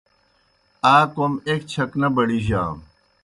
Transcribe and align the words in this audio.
آ 0.93 0.95
کوْم 1.13 1.33
ایْک 1.47 1.61
چھک 1.71 1.89
نہ 2.01 2.07
بڑِجانوْ۔ 2.15 2.81